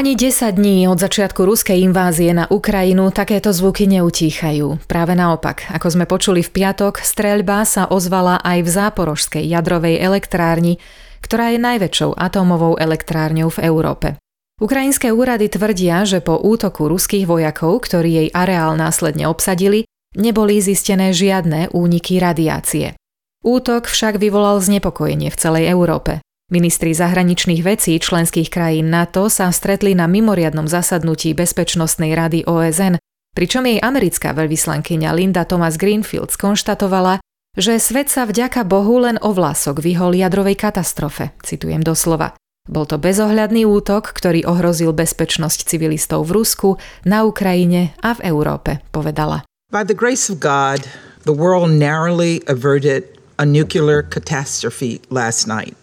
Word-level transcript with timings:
Ani 0.00 0.16
10 0.16 0.56
dní 0.56 0.88
od 0.88 0.96
začiatku 0.96 1.44
ruskej 1.44 1.84
invázie 1.84 2.32
na 2.32 2.48
Ukrajinu 2.48 3.12
takéto 3.12 3.52
zvuky 3.52 3.84
neutíchajú. 3.84 4.80
Práve 4.88 5.12
naopak, 5.12 5.68
ako 5.68 5.92
sme 5.92 6.08
počuli 6.08 6.40
v 6.40 6.48
piatok, 6.48 7.04
streľba 7.04 7.68
sa 7.68 7.84
ozvala 7.84 8.40
aj 8.40 8.64
v 8.64 8.68
záporožskej 8.80 9.44
jadrovej 9.44 10.00
elektrárni, 10.00 10.80
ktorá 11.20 11.52
je 11.52 11.60
najväčšou 11.60 12.16
atómovou 12.16 12.80
elektrárňou 12.80 13.52
v 13.52 13.60
Európe. 13.60 14.16
Ukrajinské 14.56 15.12
úrady 15.12 15.52
tvrdia, 15.52 16.08
že 16.08 16.24
po 16.24 16.40
útoku 16.40 16.88
ruských 16.88 17.28
vojakov, 17.28 17.84
ktorí 17.84 18.24
jej 18.24 18.28
areál 18.32 18.80
následne 18.80 19.28
obsadili, 19.28 19.84
neboli 20.16 20.64
zistené 20.64 21.12
žiadne 21.12 21.76
úniky 21.76 22.16
radiácie. 22.16 22.96
Útok 23.44 23.84
však 23.84 24.16
vyvolal 24.16 24.64
znepokojenie 24.64 25.28
v 25.28 25.36
celej 25.36 25.68
Európe. 25.68 26.24
Ministri 26.50 26.90
zahraničných 26.90 27.62
vecí 27.62 27.94
členských 27.94 28.50
krajín 28.50 28.90
NATO 28.90 29.30
sa 29.30 29.54
stretli 29.54 29.94
na 29.94 30.10
mimoriadnom 30.10 30.66
zasadnutí 30.66 31.30
Bezpečnostnej 31.30 32.10
rady 32.10 32.42
OSN, 32.42 32.98
pričom 33.38 33.62
jej 33.70 33.78
americká 33.78 34.34
veľvyslankyňa 34.34 35.14
Linda 35.14 35.46
Thomas 35.46 35.78
Greenfield 35.78 36.34
skonštatovala, 36.34 37.22
že 37.54 37.78
svet 37.78 38.10
sa 38.10 38.26
vďaka 38.26 38.66
Bohu 38.66 38.98
len 38.98 39.14
o 39.22 39.30
vlások 39.30 39.78
vyhol 39.78 40.18
jadrovej 40.18 40.58
katastrofe, 40.58 41.30
citujem 41.46 41.86
doslova. 41.86 42.34
Bol 42.66 42.82
to 42.82 42.98
bezohľadný 42.98 43.62
útok, 43.70 44.10
ktorý 44.10 44.42
ohrozil 44.42 44.90
bezpečnosť 44.90 45.70
civilistov 45.70 46.26
v 46.26 46.42
Rusku, 46.42 46.68
na 47.06 47.22
Ukrajine 47.30 47.94
a 48.02 48.18
v 48.18 48.26
Európe, 48.26 48.82
povedala. 48.90 49.46
By 49.70 49.86
the 49.86 49.94
grace 49.94 50.26
of 50.26 50.42
God, 50.42 50.82
the 51.22 51.34
world 51.34 51.70
narrowly 51.70 52.42
averted 52.50 53.06
a 53.38 53.46
nuclear 53.46 54.02
catastrophe 54.02 54.98
last 55.14 55.46
night. 55.46 55.79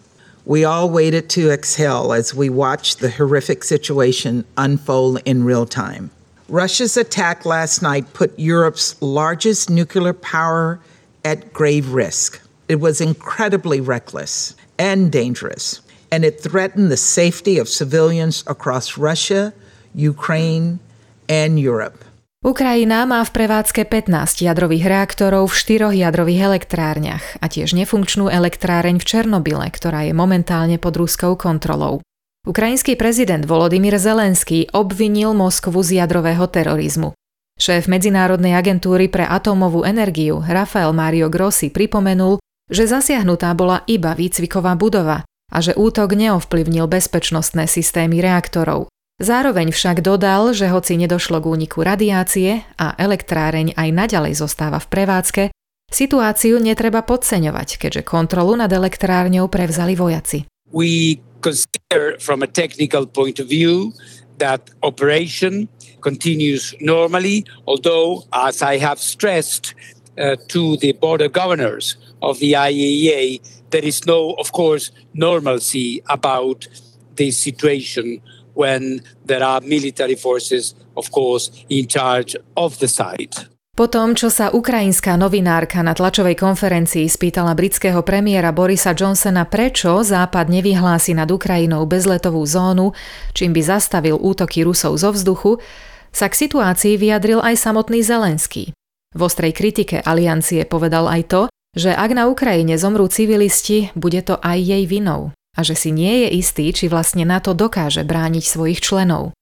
We 0.48 0.64
all 0.64 0.88
waited 0.88 1.28
to 1.30 1.50
exhale 1.50 2.14
as 2.14 2.34
we 2.34 2.48
watched 2.48 3.00
the 3.00 3.10
horrific 3.10 3.62
situation 3.62 4.46
unfold 4.56 5.20
in 5.26 5.44
real 5.44 5.66
time. 5.66 6.10
Russia's 6.48 6.96
attack 6.96 7.44
last 7.44 7.82
night 7.82 8.14
put 8.14 8.38
Europe's 8.38 9.00
largest 9.02 9.68
nuclear 9.68 10.14
power 10.14 10.80
at 11.22 11.52
grave 11.52 11.92
risk. 11.92 12.40
It 12.66 12.76
was 12.76 13.02
incredibly 13.02 13.82
reckless 13.82 14.56
and 14.78 15.12
dangerous, 15.12 15.82
and 16.10 16.24
it 16.24 16.40
threatened 16.40 16.90
the 16.90 16.96
safety 16.96 17.58
of 17.58 17.68
civilians 17.68 18.42
across 18.46 18.96
Russia, 18.96 19.52
Ukraine, 19.94 20.80
and 21.28 21.60
Europe. 21.60 22.02
Ukrajina 22.38 23.02
má 23.02 23.26
v 23.26 23.34
prevádzke 23.34 23.82
15 23.90 24.46
jadrových 24.46 24.86
reaktorov 24.86 25.50
v 25.50 25.58
štyroch 25.58 25.90
jadrových 25.90 26.46
elektrárniach 26.46 27.42
a 27.42 27.50
tiež 27.50 27.74
nefunkčnú 27.74 28.30
elektráreň 28.30 29.02
v 29.02 29.04
Černobyle, 29.10 29.66
ktorá 29.74 30.06
je 30.06 30.14
momentálne 30.14 30.78
pod 30.78 30.94
ruskou 30.94 31.34
kontrolou. 31.34 31.98
Ukrajinský 32.46 32.94
prezident 32.94 33.42
Volodymyr 33.42 33.98
Zelenský 33.98 34.70
obvinil 34.70 35.34
Moskvu 35.34 35.82
z 35.82 35.98
jadrového 35.98 36.46
terorizmu. 36.46 37.10
Šéf 37.58 37.90
Medzinárodnej 37.90 38.54
agentúry 38.54 39.10
pre 39.10 39.26
atómovú 39.26 39.82
energiu 39.82 40.38
Rafael 40.38 40.94
Mario 40.94 41.26
Grossi 41.26 41.74
pripomenul, 41.74 42.38
že 42.70 42.86
zasiahnutá 42.86 43.50
bola 43.58 43.82
iba 43.90 44.14
výcviková 44.14 44.78
budova 44.78 45.26
a 45.50 45.58
že 45.58 45.74
útok 45.74 46.14
neovplyvnil 46.14 46.86
bezpečnostné 46.86 47.66
systémy 47.66 48.22
reaktorov. 48.22 48.86
Zároveň 49.18 49.74
však 49.74 49.98
dodal, 49.98 50.54
že 50.54 50.70
hoci 50.70 50.94
nedošlo 50.94 51.42
k 51.42 51.50
úniku 51.50 51.82
radiácie 51.82 52.62
a 52.78 52.94
elektráreň 52.94 53.74
aj 53.74 53.88
naďalej 53.90 54.38
zostáva 54.38 54.78
v 54.78 54.86
prevádzke, 54.94 55.42
situáciu 55.90 56.62
netreba 56.62 57.02
podceňovať, 57.02 57.82
keďže 57.82 58.06
kontrolu 58.06 58.54
nad 58.54 58.70
elektrárňou 58.70 59.50
prevzali 59.50 59.98
vojaci. 59.98 60.46
We 60.70 61.18
consider 61.42 62.14
from 62.22 62.46
a 62.46 62.50
technical 62.50 63.10
point 63.10 63.42
of 63.42 63.50
view 63.50 63.90
that 64.38 64.70
operation 64.86 65.66
continues 65.98 66.78
normally, 66.78 67.42
although, 67.66 68.22
as 68.30 68.62
I 68.62 68.78
have 68.78 69.02
stressed 69.02 69.74
uh, 70.14 70.38
to 70.54 70.78
the 70.78 70.94
board 70.94 71.26
of 71.26 71.34
governors 71.34 71.98
of 72.22 72.38
the 72.38 72.54
IAEA, 72.54 73.42
there 73.74 73.82
is 73.82 74.06
no, 74.06 74.38
of 74.38 74.54
course, 74.54 74.94
normalcy 75.10 76.06
about 76.06 76.70
the 77.18 77.34
situation 77.34 78.22
when 78.58 78.98
there 79.22 79.46
are 79.46 79.62
military 79.62 80.18
forces, 80.18 80.74
of 80.98 81.06
course, 81.14 81.54
in 81.70 81.86
charge 81.86 82.34
of 82.58 82.82
the 82.82 82.90
site. 82.90 83.46
Po 83.78 83.86
tom, 83.86 84.18
čo 84.18 84.26
sa 84.26 84.50
ukrajinská 84.50 85.14
novinárka 85.14 85.86
na 85.86 85.94
tlačovej 85.94 86.34
konferencii 86.34 87.06
spýtala 87.06 87.54
britského 87.54 88.02
premiéra 88.02 88.50
Borisa 88.50 88.90
Johnsona, 88.90 89.46
prečo 89.46 90.02
Západ 90.02 90.50
nevyhlási 90.50 91.14
nad 91.14 91.30
Ukrajinou 91.30 91.86
bezletovú 91.86 92.42
zónu, 92.42 92.90
čím 93.38 93.54
by 93.54 93.62
zastavil 93.62 94.18
útoky 94.18 94.66
Rusov 94.66 94.98
zo 94.98 95.14
vzduchu, 95.14 95.62
sa 96.10 96.26
k 96.26 96.34
situácii 96.34 96.98
vyjadril 96.98 97.38
aj 97.38 97.54
samotný 97.54 98.02
Zelenský. 98.02 98.74
V 99.14 99.20
ostrej 99.22 99.54
kritike 99.54 100.02
aliancie 100.02 100.66
povedal 100.66 101.06
aj 101.06 101.22
to, 101.30 101.42
že 101.78 101.94
ak 101.94 102.10
na 102.18 102.26
Ukrajine 102.26 102.74
zomrú 102.74 103.06
civilisti, 103.06 103.94
bude 103.94 104.26
to 104.26 104.42
aj 104.42 104.58
jej 104.58 104.90
vinou 104.90 105.37
a 105.58 105.66
že 105.66 105.74
si 105.74 105.90
nie 105.90 106.22
je 106.22 106.38
istý, 106.38 106.70
či 106.70 106.86
vlastne 106.86 107.26
NATO 107.26 107.50
dokáže 107.50 108.06
brániť 108.06 108.44
svojich 108.46 108.78
členov. 108.78 109.34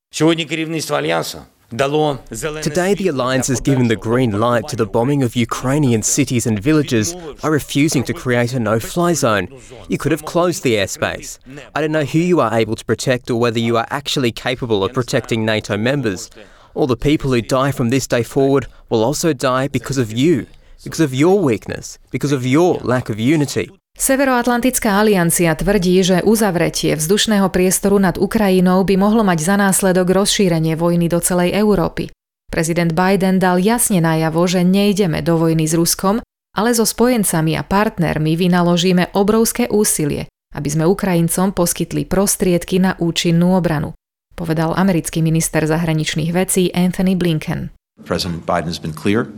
Today, 1.69 2.95
the 2.95 3.09
alliance 3.11 3.49
has 3.49 3.61
given 3.61 3.89
the 3.89 3.97
green 3.99 4.39
light 4.39 4.69
to 4.69 4.77
the 4.77 4.87
bombing 4.87 5.27
of 5.27 5.35
Ukrainian 5.35 6.01
cities 6.01 6.47
and 6.47 6.63
villages 6.63 7.13
by 7.43 7.49
refusing 7.49 8.05
to 8.05 8.15
create 8.15 8.55
a 8.55 8.61
no 8.63 8.79
fly 8.79 9.13
zone. 9.13 9.49
You 9.91 9.99
could 9.99 10.15
have 10.15 10.25
closed 10.25 10.63
the 10.63 10.79
airspace. 10.79 11.43
I 11.75 11.81
don't 11.83 11.91
know 11.91 12.07
who 12.07 12.23
you 12.23 12.39
are 12.39 12.55
able 12.55 12.77
to 12.77 12.85
protect 12.87 13.31
or 13.31 13.41
whether 13.43 13.59
you 13.59 13.77
are 13.77 13.87
actually 13.91 14.31
capable 14.31 14.85
of 14.85 14.95
protecting 14.95 15.45
NATO 15.45 15.77
members. 15.77 16.31
All 16.75 16.87
the 16.87 16.97
people 16.97 17.33
who 17.35 17.43
die 17.43 17.73
from 17.73 17.91
this 17.91 18.07
day 18.07 18.23
forward 18.23 18.69
will 18.89 19.03
also 19.03 19.33
die 19.33 19.67
because 19.67 19.99
of 19.99 20.13
you, 20.13 20.47
because 20.85 21.01
of 21.01 21.13
your 21.13 21.41
weakness, 21.41 21.99
because 22.15 22.31
of 22.31 22.47
your 22.47 22.79
lack 22.79 23.09
of 23.11 23.19
unity. 23.19 23.71
Severoatlantická 23.97 25.01
aliancia 25.01 25.57
tvrdí, 25.57 26.05
že 26.05 26.21
uzavretie 26.21 27.01
vzdušného 27.01 27.49
priestoru 27.49 27.97
nad 27.97 28.21
Ukrajinou 28.21 28.85
by 28.85 28.95
mohlo 29.01 29.25
mať 29.25 29.39
za 29.41 29.57
následok 29.57 30.13
rozšírenie 30.13 30.77
vojny 30.77 31.09
do 31.09 31.17
celej 31.25 31.57
Európy. 31.57 32.13
Prezident 32.53 32.93
Biden 32.93 33.41
dal 33.41 33.57
jasne 33.57 34.05
najavo, 34.05 34.45
že 34.45 34.69
nejdeme 34.69 35.25
do 35.25 35.41
vojny 35.41 35.65
s 35.65 35.73
Ruskom, 35.73 36.21
ale 36.53 36.77
so 36.77 36.85
spojencami 36.85 37.57
a 37.57 37.65
partnermi 37.65 38.37
vynaložíme 38.37 39.17
obrovské 39.17 39.65
úsilie, 39.73 40.29
aby 40.53 40.69
sme 40.69 40.85
Ukrajincom 40.85 41.57
poskytli 41.57 42.05
prostriedky 42.05 42.77
na 42.77 43.01
účinnú 43.01 43.57
obranu, 43.57 43.97
povedal 44.37 44.77
americký 44.77 45.25
minister 45.25 45.65
zahraničných 45.65 46.37
vecí 46.37 46.69
Anthony 46.77 47.17
Blinken. 47.17 47.73
President 48.05 48.45
Biden 48.45 48.69
has 48.69 48.81
been 48.81 48.93
clear 48.93 49.33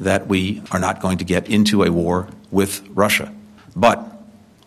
that 0.00 0.24
we 0.24 0.64
are 0.72 0.80
not 0.80 1.04
going 1.04 1.20
to 1.20 1.24
get 1.28 1.44
into 1.52 1.84
a 1.84 1.92
war 1.92 2.32
with 2.48 2.80
Russia. 2.96 3.28
But 3.76 3.98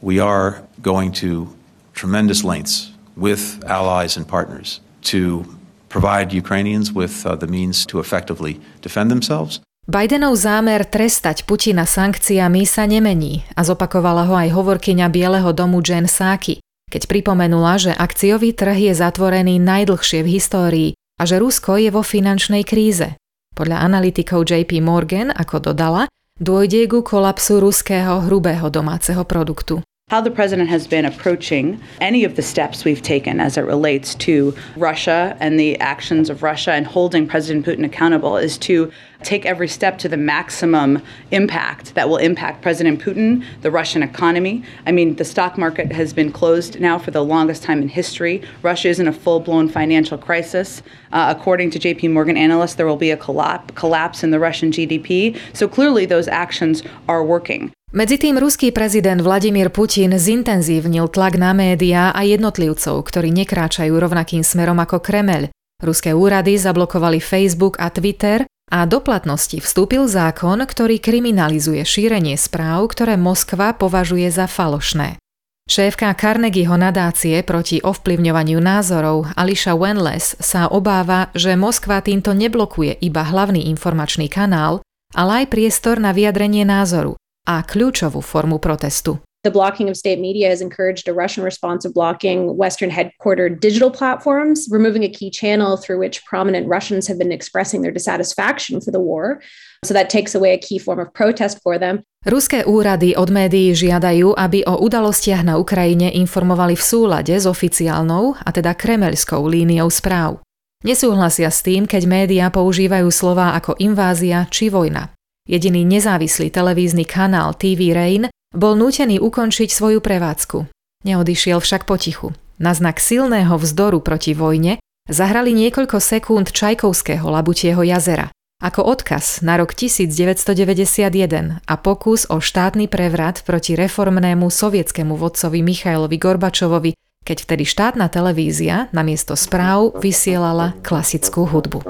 we 0.01 0.19
are 0.19 0.63
going 0.81 1.11
to 1.23 1.51
tremendous 1.93 2.43
lengths 2.43 2.91
with 3.15 3.63
allies 3.67 4.17
and 4.17 4.27
partners 4.27 4.81
to 5.13 5.45
provide 5.89 6.33
Ukrainians 6.33 6.91
with 6.91 7.25
uh, 7.25 7.35
the 7.35 7.47
means 7.47 7.85
to 7.87 7.99
effectively 7.99 8.59
defend 8.81 9.11
themselves. 9.13 9.61
Bidenov 9.83 10.39
zámer 10.39 10.87
trestať 10.87 11.43
Putina 11.43 11.83
sankciami 11.83 12.63
sa 12.63 12.87
nemení 12.87 13.43
a 13.51 13.67
zopakovala 13.67 14.23
ho 14.31 14.33
aj 14.39 14.55
hovorkyňa 14.55 15.11
Bieleho 15.11 15.51
domu 15.51 15.83
Jen 15.83 16.07
Psaki, 16.07 16.63
keď 16.87 17.03
pripomenula, 17.11 17.75
že 17.75 17.91
akciový 17.91 18.55
trh 18.55 18.79
je 18.79 18.93
zatvorený 18.95 19.59
najdlhšie 19.59 20.23
v 20.23 20.31
histórii 20.39 20.89
a 21.19 21.27
že 21.27 21.35
Rusko 21.35 21.75
je 21.83 21.91
vo 21.91 21.99
finančnej 21.99 22.63
kríze. 22.63 23.19
Podľa 23.53 23.83
analytikov 23.83 24.47
JP 24.47 24.79
Morgan, 24.79 25.35
ako 25.35 25.75
dodala, 25.75 26.07
dôjde 26.41 26.89
ku 26.91 27.05
kolapsu 27.05 27.61
ruského 27.61 28.25
hrubého 28.25 28.69
domáceho 28.69 29.23
produktu. 29.23 29.79
How 30.13 30.21
the 30.21 30.29
president 30.29 30.69
has 30.69 30.85
been 30.85 31.05
approaching 31.05 31.81
any 31.99 32.23
of 32.23 32.35
the 32.35 32.41
steps 32.43 32.85
we've 32.85 33.01
taken 33.01 33.39
as 33.39 33.57
it 33.57 33.61
relates 33.61 34.13
to 34.13 34.55
Russia 34.77 35.35
and 35.39 35.59
the 35.59 35.75
actions 35.79 36.29
of 36.29 36.43
Russia 36.43 36.71
and 36.71 36.85
holding 36.85 37.25
President 37.25 37.65
Putin 37.65 37.83
accountable 37.83 38.37
is 38.37 38.55
to 38.59 38.91
take 39.23 39.43
every 39.43 39.67
step 39.67 39.97
to 39.97 40.07
the 40.07 40.15
maximum 40.15 41.01
impact 41.31 41.95
that 41.95 42.07
will 42.07 42.17
impact 42.17 42.61
President 42.61 43.01
Putin, 43.01 43.43
the 43.61 43.71
Russian 43.71 44.03
economy. 44.03 44.63
I 44.85 44.91
mean, 44.91 45.15
the 45.15 45.25
stock 45.25 45.57
market 45.57 45.91
has 45.91 46.13
been 46.13 46.31
closed 46.31 46.79
now 46.79 46.99
for 46.99 47.09
the 47.09 47.23
longest 47.23 47.63
time 47.63 47.81
in 47.81 47.87
history. 47.87 48.43
Russia 48.61 48.89
is 48.89 48.99
in 48.99 49.07
a 49.07 49.13
full 49.13 49.39
blown 49.39 49.67
financial 49.67 50.19
crisis. 50.19 50.83
Uh, 51.11 51.33
according 51.35 51.71
to 51.71 51.79
JP 51.79 52.11
Morgan 52.11 52.37
analysts, 52.37 52.75
there 52.75 52.85
will 52.85 52.97
be 52.97 53.09
a 53.09 53.17
collapse, 53.17 53.73
collapse 53.73 54.23
in 54.23 54.29
the 54.29 54.39
Russian 54.39 54.71
GDP. 54.71 55.39
So 55.53 55.67
clearly, 55.67 56.05
those 56.05 56.27
actions 56.27 56.83
are 57.09 57.23
working. 57.23 57.73
Medzi 57.93 58.17
tým 58.17 58.41
ruský 58.41 58.73
prezident 58.73 59.21
Vladimír 59.21 59.69
Putin 59.69 60.17
zintenzívnil 60.17 61.13
tlak 61.13 61.37
na 61.37 61.53
médiá 61.53 62.09
a 62.09 62.25
jednotlivcov, 62.25 63.05
ktorí 63.05 63.29
nekráčajú 63.29 63.93
rovnakým 63.93 64.41
smerom 64.41 64.81
ako 64.81 64.97
Kremeľ. 64.97 65.53
Ruské 65.77 66.09
úrady 66.09 66.57
zablokovali 66.57 67.21
Facebook 67.21 67.77
a 67.77 67.93
Twitter 67.93 68.49
a 68.73 68.89
do 68.89 68.97
platnosti 68.97 69.61
vstúpil 69.61 70.09
zákon, 70.09 70.65
ktorý 70.65 70.97
kriminalizuje 70.97 71.85
šírenie 71.85 72.33
správ, 72.33 72.89
ktoré 72.89 73.13
Moskva 73.13 73.77
považuje 73.77 74.25
za 74.33 74.49
falošné. 74.49 75.21
Šéfka 75.69 76.09
Carnegieho 76.17 76.73
nadácie 76.73 77.45
proti 77.45 77.77
ovplyvňovaniu 77.77 78.57
názorov 78.57 79.29
Ališa 79.37 79.77
Wenles 79.77 80.33
sa 80.41 80.65
obáva, 80.65 81.29
že 81.37 81.53
Moskva 81.53 82.01
týmto 82.01 82.33
neblokuje 82.33 82.97
iba 83.05 83.21
hlavný 83.21 83.69
informačný 83.69 84.33
kanál, 84.33 84.81
ale 85.13 85.45
aj 85.45 85.53
priestor 85.53 86.01
na 86.01 86.09
vyjadrenie 86.09 86.65
názoru 86.65 87.21
a 87.43 87.63
kľúčovú 87.63 88.23
formu 88.23 88.59
protestu. 88.59 89.19
The 89.43 89.51
blocking 89.51 89.91
of 89.91 89.99
state 89.99 90.23
media 90.23 90.47
has 90.47 90.63
encouraged 90.63 91.11
a 91.11 91.13
Russian 91.13 91.43
response 91.43 91.83
of 91.83 91.91
blocking 91.91 92.55
Western 92.55 92.87
headquartered 92.87 93.59
digital 93.59 93.91
platforms, 93.91 94.71
removing 94.71 95.03
a 95.03 95.11
key 95.11 95.27
channel 95.27 95.75
through 95.75 95.99
which 95.99 96.23
prominent 96.23 96.63
Russians 96.71 97.11
have 97.11 97.19
been 97.19 97.35
expressing 97.35 97.83
their 97.83 97.91
dissatisfaction 97.91 98.79
for 98.79 98.95
the 98.95 99.03
war. 99.03 99.43
So 99.83 99.91
that 99.91 100.07
takes 100.07 100.31
away 100.31 100.55
a 100.55 100.61
key 100.63 100.79
form 100.79 101.03
of 101.03 101.11
protest 101.11 101.59
for 101.59 101.75
them. 101.75 102.07
Ruské 102.23 102.63
úrady 102.63 103.19
od 103.19 103.27
médií 103.35 103.75
žiadajú, 103.75 104.31
aby 104.31 104.63
o 104.63 104.79
udalostiach 104.79 105.43
na 105.43 105.59
Ukrajine 105.59 106.07
informovali 106.15 106.79
v 106.79 106.83
súlade 106.87 107.35
s 107.35 107.43
oficiálnou, 107.43 108.39
a 108.39 108.49
teda 108.55 108.71
kremelskou 108.79 109.43
líniou 109.43 109.91
správ. 109.91 110.39
Nesúhlasia 110.87 111.51
s 111.51 111.59
tým, 111.59 111.83
keď 111.83 112.07
médiá 112.07 112.47
používajú 112.47 113.11
slová 113.11 113.59
ako 113.59 113.75
invázia 113.75 114.47
či 114.47 114.71
vojna. 114.71 115.11
Jediný 115.43 115.83
nezávislý 115.83 116.47
televízny 116.47 117.03
kanál 117.03 117.51
TV 117.55 117.91
Rain 117.91 118.31
bol 118.55 118.79
nútený 118.79 119.19
ukončiť 119.19 119.69
svoju 119.69 119.99
prevádzku. 119.99 120.67
Neodišiel 121.03 121.59
však 121.59 121.83
potichu. 121.83 122.31
Na 122.63 122.71
znak 122.71 123.03
silného 123.03 123.59
vzdoru 123.59 123.99
proti 123.99 124.31
vojne 124.31 124.79
zahrali 125.11 125.51
niekoľko 125.51 125.99
sekúnd 125.99 126.55
Čajkovského 126.55 127.27
Labutieho 127.27 127.83
jazera 127.83 128.31
ako 128.63 128.95
odkaz 128.95 129.43
na 129.43 129.59
rok 129.59 129.75
1991 129.75 131.59
a 131.67 131.73
pokus 131.75 132.23
o 132.31 132.39
štátny 132.39 132.87
prevrat 132.87 133.43
proti 133.43 133.75
reformnému 133.75 134.47
sovietskému 134.47 135.19
vodcovi 135.19 135.59
Michailovi 135.59 136.15
Gorbačovovi, 136.15 136.95
keď 137.27 137.37
vtedy 137.43 137.67
štátna 137.67 138.07
televízia 138.07 138.87
namiesto 138.95 139.35
správ 139.35 139.99
vysielala 139.99 140.79
klasickú 140.79 141.43
hudbu. 141.43 141.83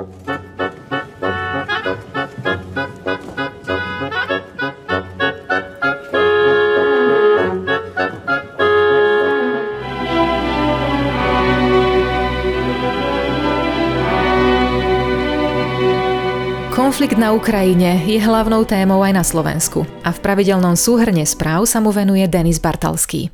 Konflikt 16.73 17.21
na 17.21 17.37
Ukrajine 17.37 18.01
je 18.01 18.17
hlavnou 18.17 18.65
témou 18.65 19.05
aj 19.05 19.13
na 19.13 19.21
Slovensku 19.21 19.85
a 20.01 20.09
v 20.09 20.17
pravidelnom 20.25 20.73
súhrne 20.73 21.21
správ 21.21 21.69
sa 21.69 21.77
mu 21.77 21.93
venuje 21.93 22.25
Denis 22.25 22.57
Bartalský. 22.57 23.29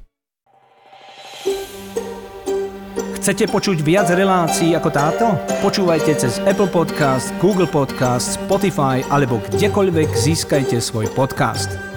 Chcete 3.16 3.48
počuť 3.48 3.80
viac 3.80 4.12
relácií 4.12 4.76
ako 4.76 4.90
táto? 4.92 5.26
Počúvajte 5.64 6.20
cez 6.20 6.44
Apple 6.44 6.68
Podcast, 6.68 7.32
Google 7.40 7.72
Podcast, 7.72 8.36
Spotify 8.36 9.08
alebo 9.08 9.40
kdekoľvek 9.48 10.12
získajte 10.12 10.76
svoj 10.84 11.08
podcast. 11.16 11.89